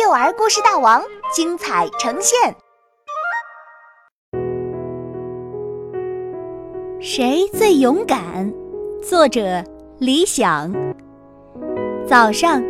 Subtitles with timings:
[0.00, 1.02] 幼儿故事大王
[1.34, 2.54] 精彩呈现。
[7.00, 8.52] 谁最勇敢？
[9.02, 9.64] 作者
[9.98, 10.72] 李想。
[12.06, 12.62] 早上，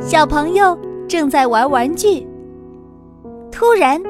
[0.00, 0.76] 小朋友
[1.08, 2.26] 正在玩玩具，
[3.52, 4.02] 突然，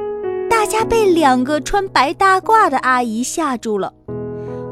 [0.48, 3.92] 大家被两个穿白大褂的阿姨吓住了。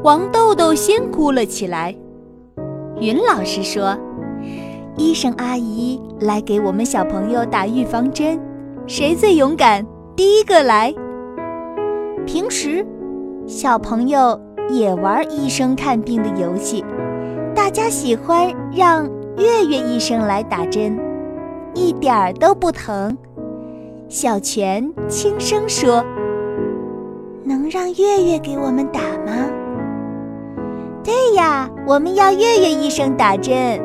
[0.01, 1.95] 王豆豆先哭了起来。
[2.99, 3.95] 云老师说
[4.97, 8.39] ：“医生阿姨来给我们小朋友打预防针，
[8.87, 10.93] 谁最勇敢，第一个来。”
[12.25, 12.85] 平时，
[13.45, 14.39] 小朋友
[14.69, 16.83] 也玩医生看病的游戏，
[17.53, 19.05] 大家喜欢让
[19.37, 20.97] 月月医生来打针，
[21.73, 23.17] 一点儿都不疼。
[24.07, 26.03] 小泉轻声说
[27.43, 29.49] ：“能让月月给我们打吗？”
[31.03, 33.79] 对呀，我们要月月医生打针。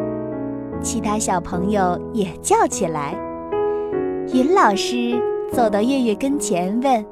[0.82, 3.14] 其他小朋友也叫起来。
[4.32, 5.20] 云老师
[5.52, 7.04] 走到月月跟前问：“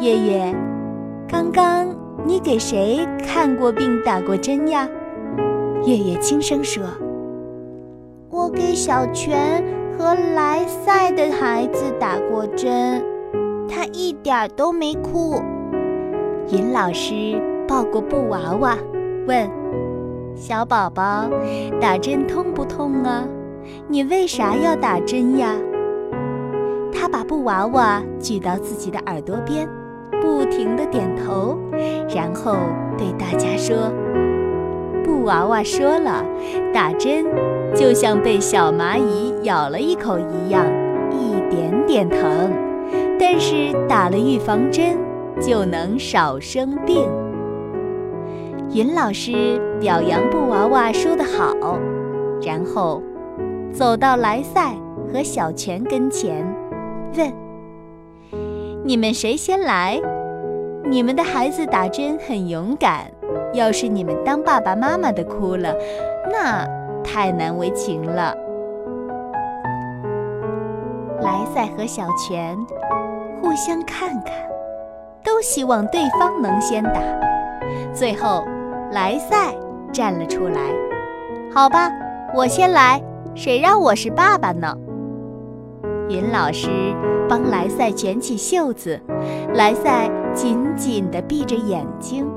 [0.00, 0.54] 月月，
[1.28, 1.88] 刚刚
[2.24, 4.88] 你给谁看过病、打过针呀？”
[5.86, 6.82] 月月轻声说
[8.30, 9.64] ：“我给小泉
[9.96, 13.04] 和莱赛的孩子打过针，
[13.68, 15.40] 他一点都没哭。”
[16.52, 17.40] 云老师。
[17.70, 18.76] 抱过布娃娃，
[19.28, 19.48] 问
[20.34, 21.28] ：“小宝宝，
[21.80, 23.24] 打针痛不痛啊？
[23.88, 25.54] 你为啥要打针呀？”
[26.92, 29.68] 他把布娃娃举到自己的耳朵边，
[30.20, 31.58] 不停地点头，
[32.14, 32.56] 然后
[32.98, 33.92] 对大家说
[35.04, 36.24] ：“布娃娃说了，
[36.74, 37.24] 打针
[37.74, 40.66] 就像被小蚂蚁咬了一口一样，
[41.10, 42.50] 一点点疼，
[43.18, 44.98] 但是打了预防针
[45.40, 47.06] 就能少生病。”
[48.72, 51.76] 云老师表扬布娃娃说得好，
[52.40, 53.02] 然后
[53.72, 54.76] 走到莱赛
[55.12, 56.46] 和小泉跟前，
[57.16, 57.32] 问
[58.86, 60.00] ：“你们谁先来？
[60.84, 63.10] 你们的孩子打针很勇敢，
[63.54, 65.74] 要是你们当爸爸妈妈的哭了，
[66.30, 66.64] 那
[67.02, 68.32] 太难为情了。”
[71.20, 72.56] 莱赛和小泉
[73.42, 74.32] 互相看看，
[75.24, 77.00] 都希望对方能先打，
[77.92, 78.44] 最后。
[78.92, 79.54] 莱赛
[79.92, 80.60] 站了出来，
[81.54, 81.88] 好吧，
[82.34, 83.00] 我先来。
[83.36, 84.76] 谁让我是爸爸呢？
[86.08, 86.68] 云老师
[87.28, 89.00] 帮莱赛卷起袖子，
[89.54, 92.28] 莱赛紧紧地闭着眼睛。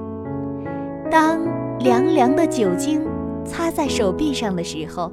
[1.09, 1.40] 当
[1.80, 3.03] 凉凉的酒精
[3.44, 5.12] 擦在手臂上的时候，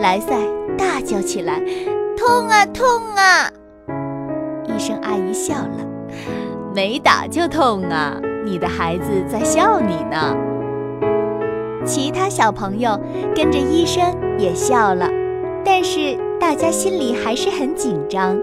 [0.00, 0.38] 莱赛
[0.78, 1.60] 大叫起来
[2.16, 3.52] ：“痛啊，痛啊！”
[4.64, 5.86] 医生阿姨笑了
[6.74, 10.34] ：“没打就痛啊，你的孩子在笑你呢。”
[11.84, 12.98] 其他小朋友
[13.34, 14.04] 跟着医生
[14.38, 15.08] 也笑了，
[15.64, 18.38] 但是大家心里还是很紧张。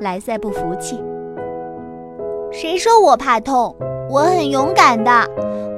[0.00, 1.00] 莱赛不服气
[2.50, 3.74] ：“谁说我怕痛？
[4.10, 5.10] 我很勇敢的。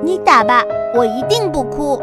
[0.03, 0.63] 你打吧，
[0.95, 2.01] 我一定不哭。”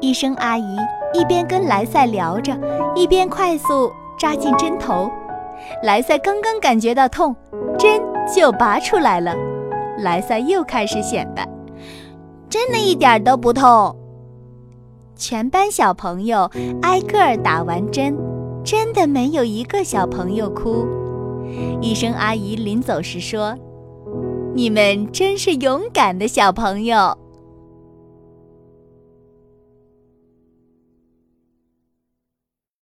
[0.00, 0.76] 医生阿姨
[1.12, 2.52] 一边跟莱赛聊着，
[2.94, 5.10] 一边快速扎进针头。
[5.82, 7.34] 莱赛刚刚感觉到痛，
[7.78, 8.00] 针
[8.34, 9.34] 就拔出来了。
[9.98, 11.48] 莱赛又开始显摆。
[12.54, 13.96] 真的一点都不痛。
[15.16, 16.48] 全班小朋友
[16.82, 18.16] 挨个儿打完针，
[18.62, 20.86] 真的没有一个小朋友哭。
[21.82, 23.58] 医生阿姨临走时说
[24.54, 27.18] ：“你们真是勇敢的小朋友。”